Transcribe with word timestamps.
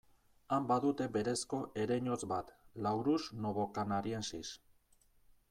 Han 0.55 0.63
badute 0.69 1.05
berezko 1.17 1.59
ereinotz 1.83 2.17
bat, 2.33 2.49
Laurus 2.87 3.21
novocanariensis. 3.45 4.57